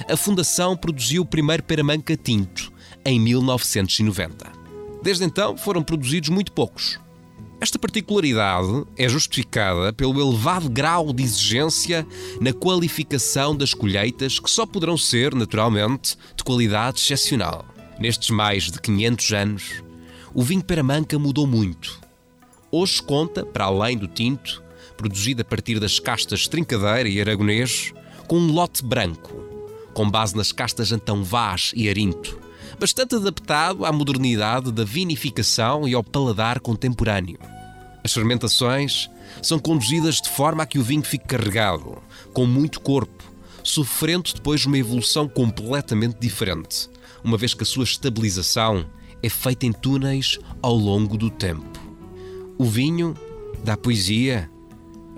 a 0.08 0.16
Fundação 0.16 0.76
produziu 0.76 1.22
o 1.22 1.26
primeiro 1.26 1.64
Peramanca 1.64 2.16
tinto, 2.16 2.72
em 3.04 3.18
1990. 3.18 4.55
Desde 5.06 5.24
então 5.24 5.56
foram 5.56 5.84
produzidos 5.84 6.30
muito 6.30 6.50
poucos. 6.50 6.98
Esta 7.60 7.78
particularidade 7.78 8.84
é 8.98 9.08
justificada 9.08 9.92
pelo 9.92 10.20
elevado 10.20 10.68
grau 10.68 11.12
de 11.12 11.22
exigência 11.22 12.04
na 12.40 12.52
qualificação 12.52 13.54
das 13.54 13.72
colheitas, 13.72 14.40
que 14.40 14.50
só 14.50 14.66
poderão 14.66 14.98
ser, 14.98 15.32
naturalmente, 15.32 16.18
de 16.36 16.42
qualidade 16.42 16.98
excepcional. 16.98 17.64
Nestes 18.00 18.30
mais 18.30 18.64
de 18.64 18.80
500 18.80 19.32
anos, 19.32 19.82
o 20.34 20.42
vinho 20.42 20.64
Peramanca 20.64 21.16
mudou 21.20 21.46
muito. 21.46 22.00
Hoje 22.72 23.00
conta, 23.00 23.46
para 23.46 23.66
além 23.66 23.96
do 23.96 24.08
tinto, 24.08 24.60
produzido 24.96 25.42
a 25.42 25.44
partir 25.44 25.78
das 25.78 26.00
castas 26.00 26.48
Trincadeira 26.48 27.08
e 27.08 27.20
Aragonês, 27.20 27.92
com 28.26 28.40
um 28.40 28.50
lote 28.50 28.84
branco, 28.84 29.30
com 29.94 30.10
base 30.10 30.36
nas 30.36 30.50
castas 30.50 30.90
Antão 30.90 31.22
Vaz 31.22 31.70
e 31.76 31.88
Arinto, 31.88 32.44
bastante 32.78 33.14
adaptado 33.14 33.84
à 33.84 33.92
modernidade 33.92 34.70
da 34.70 34.84
vinificação 34.84 35.88
e 35.88 35.94
ao 35.94 36.04
paladar 36.04 36.60
contemporâneo. 36.60 37.38
As 38.04 38.12
fermentações 38.12 39.10
são 39.42 39.58
conduzidas 39.58 40.20
de 40.20 40.28
forma 40.28 40.62
a 40.62 40.66
que 40.66 40.78
o 40.78 40.82
vinho 40.82 41.02
fique 41.02 41.26
carregado, 41.26 41.98
com 42.32 42.46
muito 42.46 42.80
corpo, 42.80 43.24
sofrendo 43.62 44.32
depois 44.32 44.64
uma 44.64 44.78
evolução 44.78 45.28
completamente 45.28 46.18
diferente, 46.20 46.88
uma 47.24 47.36
vez 47.36 47.52
que 47.54 47.62
a 47.62 47.66
sua 47.66 47.84
estabilização 47.84 48.86
é 49.22 49.28
feita 49.28 49.66
em 49.66 49.72
túneis 49.72 50.38
ao 50.62 50.76
longo 50.76 51.16
do 51.16 51.30
tempo. 51.30 51.80
O 52.58 52.64
vinho 52.64 53.14
dá 53.64 53.76
poesia, 53.76 54.50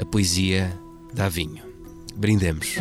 a 0.01 0.05
poesia 0.05 0.79
dá 1.13 1.29
vinho. 1.29 1.63
Brindemos. 2.17 2.77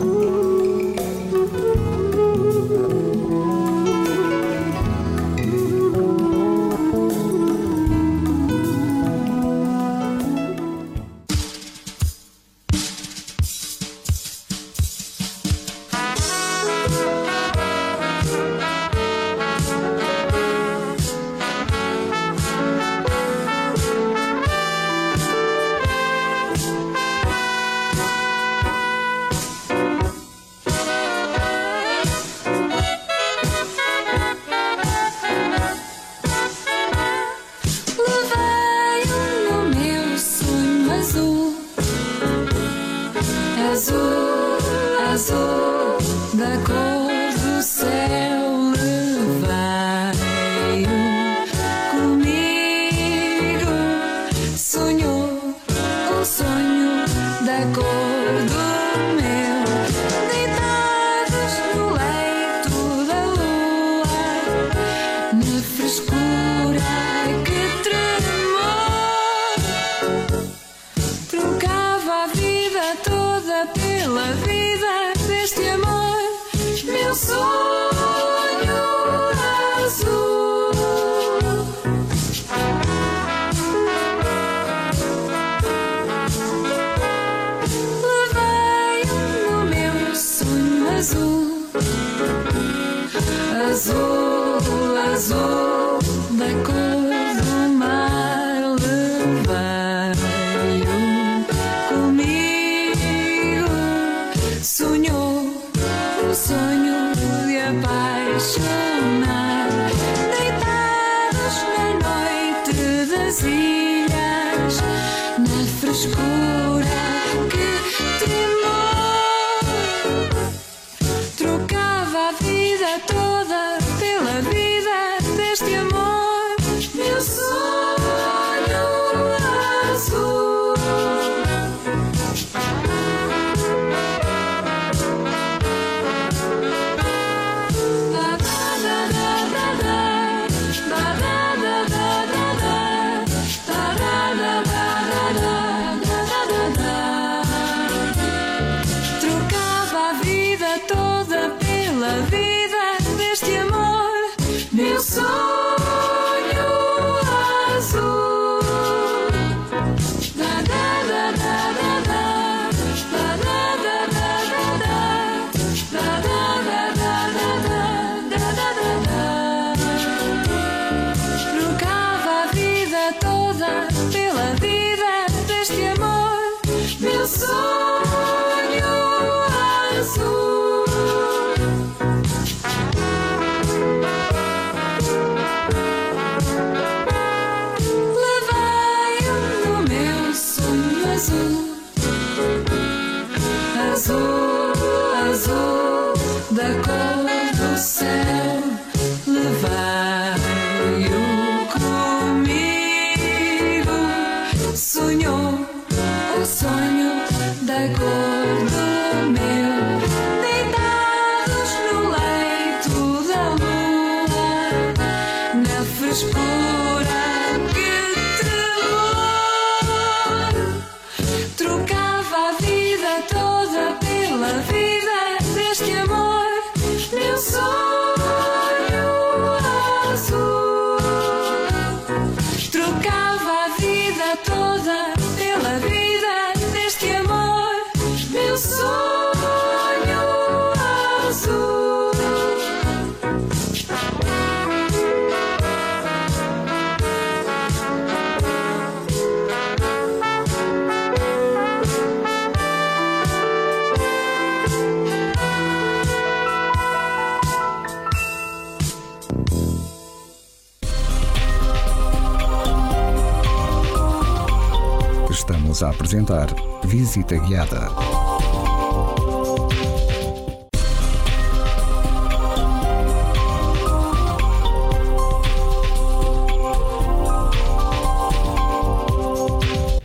Apresentar 266.07 266.47
Visita 266.85 267.35
Guiada. 267.37 267.89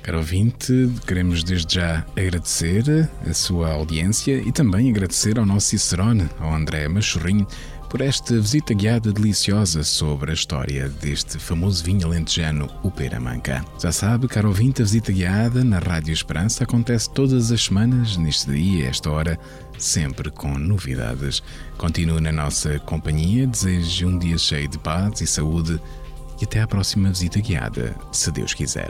Caro 0.02 0.18
ouvinte, 0.18 0.90
queremos 1.06 1.44
desde 1.44 1.76
já 1.76 2.04
agradecer 2.16 3.08
a 3.24 3.32
sua 3.32 3.70
audiência 3.70 4.42
e 4.44 4.50
também 4.50 4.90
agradecer 4.90 5.38
ao 5.38 5.46
nosso 5.46 5.68
Cicerone, 5.68 6.28
ao 6.40 6.52
André 6.52 6.88
Machorrinho, 6.88 7.46
por 7.92 8.00
esta 8.00 8.34
visita 8.40 8.72
guiada 8.72 9.12
deliciosa 9.12 9.84
sobre 9.84 10.30
a 10.30 10.34
história 10.34 10.88
deste 10.88 11.38
famoso 11.38 11.84
vinho 11.84 12.06
alentejano, 12.06 12.66
o 12.82 12.90
Peramanca. 12.90 13.62
Já 13.78 13.92
sabe, 13.92 14.26
caro 14.28 14.48
ouvinte, 14.48 14.80
a 14.80 14.84
visita 14.86 15.12
guiada 15.12 15.62
na 15.62 15.78
Rádio 15.78 16.10
Esperança 16.10 16.64
acontece 16.64 17.10
todas 17.10 17.52
as 17.52 17.64
semanas, 17.64 18.16
neste 18.16 18.50
dia, 18.50 18.88
esta 18.88 19.10
hora, 19.10 19.38
sempre 19.76 20.30
com 20.30 20.56
novidades. 20.56 21.42
Continue 21.76 22.22
na 22.22 22.32
nossa 22.32 22.78
companhia, 22.78 23.46
desejo 23.46 24.08
um 24.08 24.18
dia 24.18 24.38
cheio 24.38 24.68
de 24.68 24.78
paz 24.78 25.20
e 25.20 25.26
saúde 25.26 25.78
e 26.40 26.46
até 26.46 26.62
à 26.62 26.66
próxima 26.66 27.10
visita 27.10 27.40
guiada, 27.40 27.94
se 28.10 28.30
Deus 28.30 28.54
quiser. 28.54 28.88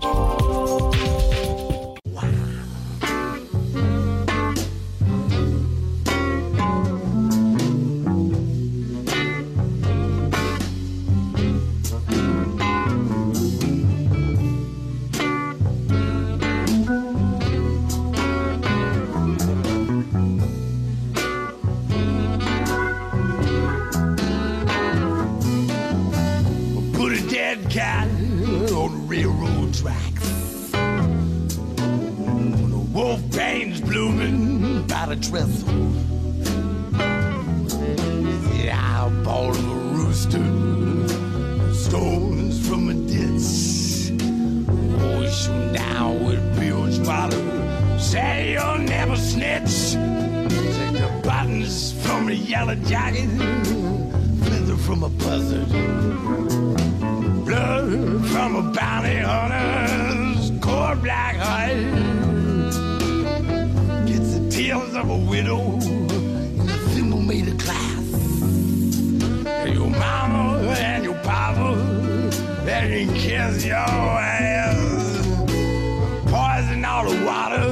Of 65.62 66.98
in 66.98 67.48
a 67.48 67.50
of 67.50 67.58
glass. 67.58 68.12
And 69.46 69.74
your 69.74 69.90
mama 69.90 70.74
and 70.78 71.04
your 71.04 71.14
papa, 71.22 71.76
they 72.64 73.06
can 73.06 73.14
kiss 73.14 73.64
your 73.64 73.76
ass. 73.76 75.26
Poison 76.26 76.84
all 76.84 77.04
the 77.10 77.24
water 77.24 77.68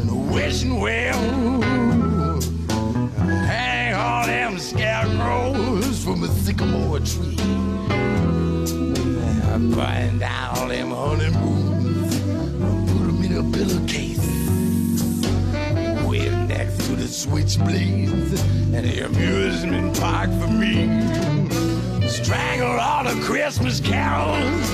in 0.00 0.08
a 0.08 0.14
wishing 0.32 0.80
well. 0.80 1.60
Hang 3.46 3.94
all 3.94 4.26
them 4.26 4.58
scarecrows 4.58 6.02
from 6.04 6.24
a 6.24 6.28
sycamore 6.28 7.00
tree. 7.00 7.36
Down 10.18 10.56
all 10.56 10.68
them 10.68 10.90
honeymoons, 10.90 12.20
put 12.90 13.06
them 13.06 13.22
in 13.24 13.32
a 13.38 13.42
pillowcase. 13.56 14.09
Switchblades 17.10 18.40
and 18.72 18.86
the 18.86 19.04
amusement 19.04 19.98
park 19.98 20.30
for 20.40 20.46
me. 20.46 20.86
Strangle 22.06 22.78
all 22.78 23.02
the 23.02 23.20
Christmas 23.22 23.80
carols, 23.80 24.64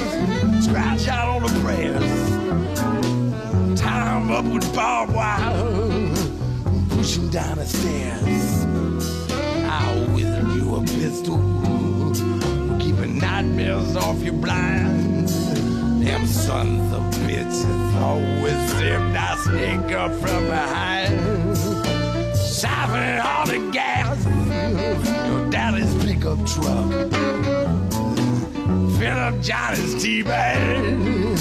scratch 0.63 1.09
out 1.09 1.29
all 1.29 1.41
the 1.41 1.61
prayers. 1.61 2.05
Tie 3.81 4.17
'em 4.17 4.31
up 4.31 4.45
with 4.45 4.75
barbed 4.75 5.15
wire, 5.15 6.13
push 6.91 7.17
'em 7.17 7.31
down 7.31 7.57
the 7.57 7.65
stairs. 7.65 8.67
I'll 9.67 10.05
whistle 10.15 10.57
you 10.57 10.75
a 10.77 10.83
pistol 10.83 11.41
keeping 12.79 13.19
nightmares 13.19 13.97
off 13.97 14.23
your 14.23 14.35
blinds. 14.35 15.33
Them 16.05 16.27
sons 16.27 16.93
of 16.93 17.03
bitches 17.25 17.95
always 18.01 18.61
seem 18.73 19.03
to 19.15 19.37
sneak 19.43 19.93
up 19.97 20.13
from 20.21 20.45
behind. 20.47 22.16
Siphoning 22.47 23.25
all 23.25 23.47
the 23.47 23.71
gas, 23.73 24.25
your 25.29 25.51
daddy's 25.51 25.95
pickup 26.05 26.39
truck. 26.47 26.91
Fill 28.99 29.19
up 29.19 29.41
Johnny's 29.41 30.03
tea 30.03 30.23
bag. 30.23 31.39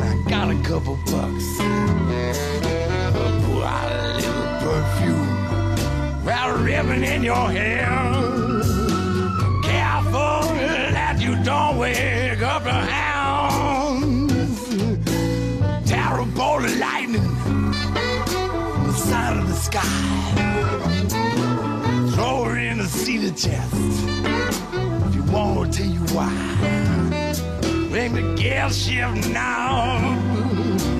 I 0.00 0.24
got 0.28 0.50
a 0.50 0.62
couple 0.62 0.96
bucks. 1.06 1.46
Pour 3.44 3.64
out 3.64 3.92
a 3.92 4.14
little 4.16 4.48
perfume. 4.60 5.38
A 6.48 6.56
ribbon 6.62 7.04
in 7.04 7.22
your 7.22 7.50
hair 7.50 8.08
careful 9.62 10.40
that 10.92 11.18
you 11.20 11.36
don't 11.42 11.78
wake 11.78 12.42
up 12.42 12.64
the 12.64 12.70
hounds. 12.70 13.17
Side 19.08 19.36
of 19.38 19.48
the 19.48 19.54
sky. 19.54 19.82
Throw 22.14 22.44
her 22.44 22.58
in 22.58 22.80
a 22.80 22.86
cedar 22.86 23.34
chest. 23.34 23.74
If 25.06 25.14
you 25.14 25.22
want, 25.32 25.58
I'll 25.58 25.72
tell 25.72 25.86
you 25.86 26.04
why. 26.16 26.30
Ring 27.90 28.12
the 28.14 28.34
gear 28.36 28.70
shift 28.70 29.30
now. 29.30 29.96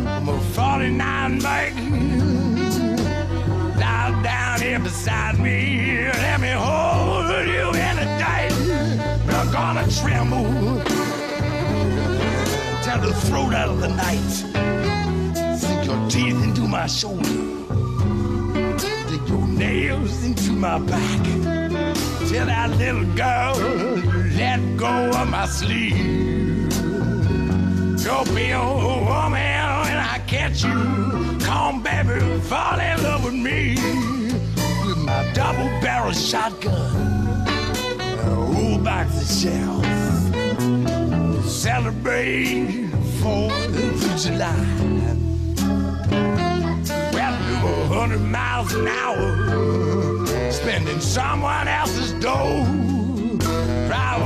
I'm 0.07 0.29
a 0.29 0.41
49 0.41 1.41
bike. 1.41 1.75
Lie 3.83 4.21
down 4.23 4.61
here 4.63 4.81
beside 4.81 5.39
me. 5.39 6.09
Let 6.25 6.41
me 6.41 6.53
hold 6.53 7.29
you 7.55 7.67
in 7.87 7.95
the 8.01 8.09
day. 8.25 8.49
You're 9.27 9.53
gonna 9.53 9.87
tremble. 10.01 10.49
Tell 12.85 13.01
the 13.07 13.13
throat 13.27 13.53
out 13.53 13.69
of 13.69 13.81
the 13.81 13.89
night. 13.89 14.31
Sink 15.59 15.85
your 15.85 16.01
teeth 16.09 16.43
into 16.43 16.63
my 16.63 16.87
shoulder. 16.87 17.68
Nails 19.59 20.25
into 20.25 20.53
my 20.53 20.79
back. 20.79 21.25
till 22.29 22.47
that 22.47 22.71
little 22.79 23.05
girl 23.17 23.57
let 24.37 24.61
go 24.77 25.11
of 25.11 25.29
my 25.29 25.47
sleeve. 25.47 25.99
You'll 28.05 28.25
be 28.37 28.51
a 28.53 28.63
woman 28.63 29.33
when 29.83 29.99
I 30.15 30.23
catch 30.29 30.63
you. 30.63 31.39
Come, 31.41 31.83
baby, 31.83 32.21
fall 32.43 32.79
in 32.79 33.03
love 33.03 33.25
with 33.25 33.35
me. 33.35 33.75
With 34.87 34.99
my 34.99 35.29
double 35.35 35.69
barrel 35.83 36.13
shotgun. 36.13 37.45
Roll 38.27 38.79
back 38.79 39.09
the 39.09 39.25
shelf. 39.25 39.85
Celebrate 41.45 42.91
4th 43.21 43.75
of 43.85 44.21
July. 44.23 45.28
Hundred 47.99 48.21
miles 48.21 48.73
an 48.75 48.87
hour. 48.87 50.53
Spending 50.53 51.01
someone 51.01 51.67
else's 51.67 52.13
dough. 52.23 52.65
Drive 53.89 54.23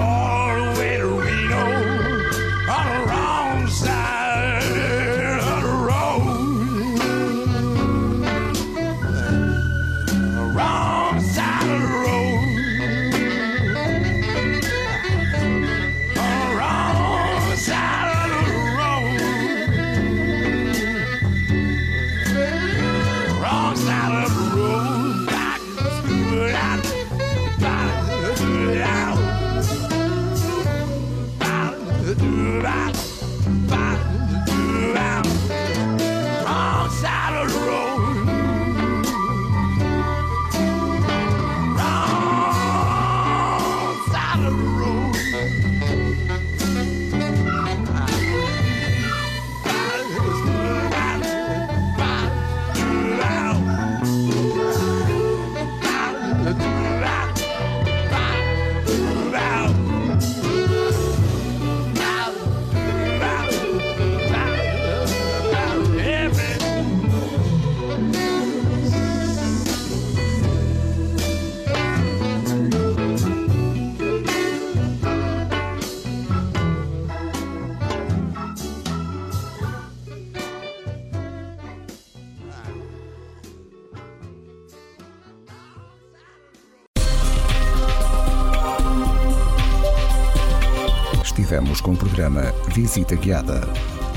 com 91.83 91.93
o 91.93 91.97
programa 91.97 92.43
Visita 92.69 93.17
Guiada. 93.17 93.61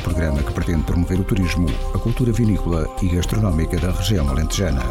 Programa 0.04 0.42
que 0.42 0.54
pretende 0.54 0.84
promover 0.84 1.20
o 1.20 1.24
turismo, 1.24 1.68
a 1.94 1.98
cultura 1.98 2.32
vinícola 2.32 2.88
e 3.02 3.08
gastronómica 3.08 3.78
da 3.78 3.92
região 3.92 4.30
alentejana. 4.30 4.84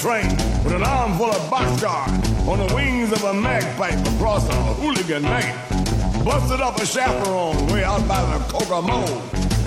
Train 0.00 0.28
with 0.64 0.74
an 0.74 0.82
arm 0.82 1.16
full 1.16 1.30
of 1.30 1.48
boxcar 1.48 2.06
on 2.46 2.58
the 2.58 2.74
wings 2.74 3.10
of 3.10 3.24
a 3.24 3.32
magpipe 3.32 4.16
across 4.16 4.46
a 4.50 4.52
hooligan 4.52 5.22
night. 5.22 5.63
Busted 6.24 6.62
up 6.62 6.80
a 6.80 6.86
chaperone 6.86 7.66
way 7.66 7.84
out 7.84 8.08
by 8.08 8.22
the 8.24 8.42
Kokomo. 8.50 9.04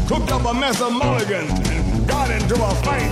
Cooked 0.08 0.32
up 0.32 0.44
a 0.44 0.54
mess 0.56 0.82
of 0.82 0.92
mulligan 0.92 1.46
and 1.46 2.08
got 2.08 2.32
into 2.32 2.56
a 2.56 2.76
fight. 2.82 3.12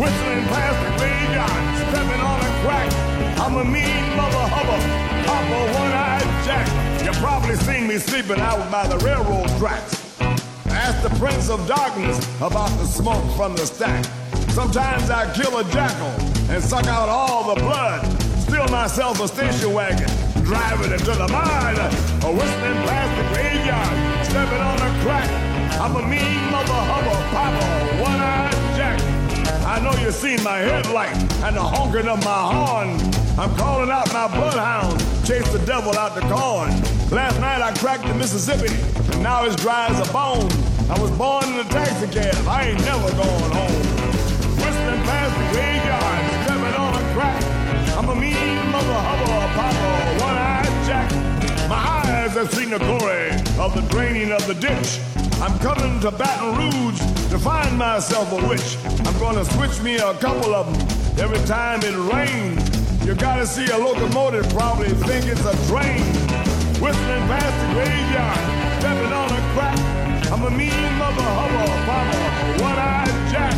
Whistling 0.00 0.44
past 0.48 0.80
the 0.80 0.96
graveyard, 0.96 1.62
stepping 1.90 2.22
on 2.22 2.40
a 2.40 2.50
crack. 2.64 2.90
I'm 3.38 3.56
a 3.56 3.64
mean 3.64 4.16
mother 4.16 4.46
hubba, 4.48 4.78
Papa 5.26 5.78
one-eyed 5.78 6.44
Jack. 6.46 7.04
You 7.04 7.12
probably 7.20 7.56
seen 7.56 7.88
me 7.88 7.98
sleeping 7.98 8.40
out 8.40 8.72
by 8.72 8.86
the 8.86 8.96
railroad 9.04 9.50
tracks. 9.58 10.18
Ask 10.68 11.02
the 11.02 11.10
Prince 11.18 11.50
of 11.50 11.68
Darkness 11.68 12.24
about 12.40 12.70
the 12.78 12.86
smoke 12.86 13.36
from 13.36 13.54
the 13.54 13.66
stack. 13.66 14.06
Sometimes 14.48 15.10
I 15.10 15.30
kill 15.34 15.58
a 15.58 15.64
jackal 15.64 16.08
and 16.50 16.64
suck 16.64 16.86
out 16.86 17.10
all 17.10 17.54
the 17.54 17.60
blood. 17.60 18.00
Steal 18.40 18.66
myself 18.68 19.20
a 19.20 19.28
station 19.28 19.74
wagon, 19.74 20.08
driving 20.52 20.92
into 20.92 21.12
the 21.16 21.28
mine. 21.28 21.80
A 21.80 22.30
whistling 22.30 22.80
past 22.84 23.12
the 23.16 23.24
graveyard, 23.32 23.94
stepping 24.28 24.60
on 24.60 24.78
a 24.84 24.90
crack. 25.02 25.28
I'm 25.80 25.96
a 25.96 26.02
mean 26.02 26.42
mother 26.52 26.80
hubba, 26.90 27.14
papa, 27.32 27.64
one-eyed 28.04 28.52
Jack. 28.76 29.00
I 29.64 29.80
know 29.80 29.94
you 30.04 30.10
seen 30.12 30.42
my 30.42 30.58
headlight 30.58 31.16
and 31.44 31.56
the 31.56 31.62
honking 31.62 32.06
of 32.06 32.22
my 32.22 32.42
horn. 32.52 32.90
I'm 33.40 33.54
calling 33.56 33.90
out 33.90 34.12
my 34.12 34.28
bloodhound, 34.28 35.00
chase 35.24 35.48
the 35.52 35.62
devil 35.64 35.96
out 35.96 36.14
the 36.14 36.20
corn. 36.28 36.68
Last 37.10 37.40
night 37.40 37.62
I 37.62 37.72
cracked 37.72 38.06
the 38.06 38.14
Mississippi, 38.14 38.74
and 39.12 39.22
now 39.22 39.44
it's 39.44 39.56
dry 39.56 39.86
as 39.88 40.06
a 40.06 40.12
bone. 40.12 40.50
I 40.92 41.00
was 41.00 41.10
born 41.12 41.44
in 41.48 41.60
a 41.64 41.64
taxi 41.64 42.08
cab, 42.08 42.36
I 42.46 42.68
ain't 42.68 42.80
never 42.84 43.08
going 43.16 43.52
home. 43.56 43.82
Whistling 44.60 45.02
past 45.08 45.32
the 45.32 45.46
graveyard, 45.56 46.20
stepping 46.44 46.76
on 46.76 46.92
a 47.00 47.04
crack. 47.16 47.42
I'm 47.96 48.08
a 48.10 48.14
mean 48.14 48.70
mother 48.70 49.00
hubba, 49.08 49.48
papa, 49.56 50.24
one-eyed 50.24 50.41
Jack. 50.92 51.10
My 51.70 51.76
eyes 52.04 52.32
have 52.32 52.52
seen 52.52 52.68
the 52.68 52.78
glory 52.78 53.30
of 53.58 53.72
the 53.74 53.80
draining 53.88 54.30
of 54.30 54.46
the 54.46 54.52
ditch. 54.52 55.00
I'm 55.40 55.58
coming 55.60 55.98
to 56.00 56.10
Baton 56.10 56.52
Rouge 56.60 56.98
to 57.30 57.38
find 57.38 57.78
myself 57.78 58.30
a 58.30 58.46
witch. 58.46 58.76
I'm 59.06 59.18
gonna 59.18 59.46
switch 59.56 59.80
me 59.80 59.96
a 59.96 60.12
couple 60.24 60.54
of 60.54 60.66
them 60.68 60.76
every 61.18 61.42
time 61.46 61.80
it 61.82 61.96
rains. 62.12 62.60
You 63.06 63.14
gotta 63.14 63.46
see 63.46 63.66
a 63.70 63.78
locomotive, 63.78 64.46
probably 64.50 64.90
think 65.08 65.24
it's 65.32 65.46
a 65.54 65.56
train. 65.70 66.04
Whistling 66.84 67.24
past 67.32 67.56
the 67.62 67.68
graveyard, 67.72 68.42
stepping 68.78 69.12
on 69.20 69.30
a 69.32 69.42
crack. 69.54 69.78
I'm 70.30 70.42
a 70.44 70.50
mean 70.50 70.84
mother 71.00 71.28
hubba, 71.38 71.64
papa, 71.88 72.18
one-eyed 72.68 73.16
Jack. 73.32 73.56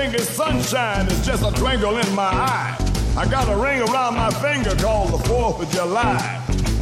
What 0.00 0.06
you 0.06 0.18
think 0.18 0.28
is 0.28 0.34
sunshine 0.34 1.06
is 1.08 1.26
just 1.26 1.44
a 1.44 1.52
twinkle 1.60 1.98
in 1.98 2.14
my 2.14 2.22
eye. 2.22 2.74
I 3.18 3.28
got 3.28 3.50
a 3.50 3.54
ring 3.54 3.82
around 3.82 4.14
my 4.14 4.30
finger 4.30 4.74
called 4.76 5.10
the 5.10 5.18
4th 5.28 5.60
of 5.60 5.70
July. 5.72 6.16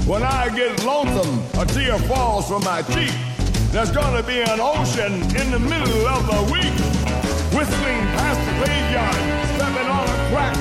When 0.07 0.23
I 0.23 0.49
get 0.55 0.85
lonesome, 0.85 1.43
a 1.61 1.67
tear 1.67 1.99
falls 2.07 2.47
from 2.47 2.63
my 2.63 2.83
cheek. 2.83 3.11
There's 3.73 3.91
gonna 3.91 4.23
be 4.23 4.41
an 4.43 4.61
ocean 4.61 5.15
in 5.35 5.51
the 5.51 5.59
middle 5.59 6.07
of 6.07 6.27
the 6.27 6.43
week. 6.53 6.79
Whistling 7.51 8.03
past 8.15 8.39
the 8.47 8.55
graveyard, 8.63 9.19
stepping 9.57 9.91
on 9.91 10.07
a 10.07 10.19
crack. 10.31 10.57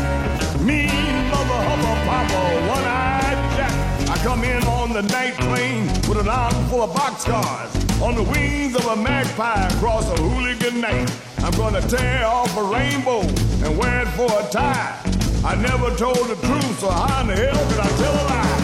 Mean 0.60 1.30
mother 1.30 1.62
hubba 1.68 1.94
papa, 2.10 2.42
one-eyed 2.74 3.40
Jack. 3.56 3.87
I 4.18 4.24
come 4.24 4.44
in 4.44 4.64
on 4.64 4.94
the 4.94 5.04
night 5.04 5.36
train 5.36 5.86
with 6.10 6.18
an 6.18 6.28
arm 6.28 6.52
full 6.70 6.82
of 6.82 6.90
boxcars. 6.90 7.70
On 8.02 8.16
the 8.16 8.24
wings 8.24 8.76
of 8.76 8.84
a 8.88 8.96
magpie 8.96 9.68
across 9.68 10.10
a 10.10 10.18
hooligan 10.20 10.82
night. 10.82 11.08
I'm 11.44 11.52
gonna 11.52 11.82
tear 11.82 12.26
off 12.26 12.50
a 12.58 12.64
rainbow 12.64 13.22
and 13.22 13.78
wear 13.78 14.02
it 14.02 14.08
for 14.18 14.26
a 14.26 14.50
tie. 14.50 14.98
I 15.46 15.54
never 15.56 15.96
told 15.96 16.26
the 16.34 16.36
truth, 16.48 16.80
so 16.80 16.90
how 16.90 17.22
in 17.22 17.28
the 17.28 17.36
hell 17.36 17.62
could 17.70 17.80
I 17.80 17.90
tell 18.02 18.16
a 18.18 18.26
lie? 18.34 18.58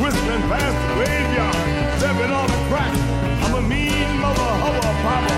Whistling 0.00 0.44
past 0.48 0.76
the 0.80 0.88
graveyard, 0.96 1.98
stepping 2.00 2.32
on 2.32 2.48
a 2.48 2.60
crack. 2.72 2.94
I'm 3.44 3.54
a 3.54 3.68
mean 3.68 4.18
mother 4.18 4.48
hover 4.64 4.80
papa, 4.80 5.35